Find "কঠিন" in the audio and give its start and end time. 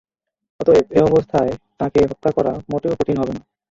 2.99-3.15